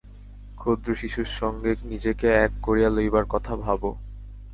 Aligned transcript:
ক্ষুদ্র 0.57 0.89
শিশুর 0.95 1.29
সঙ্গে 1.39 1.71
নিজেকে 1.83 2.27
এক 2.35 2.51
করিয়া 2.61 2.89
লইবার 2.89 3.25
কথা 3.29 3.53
ভাব। 3.55 3.81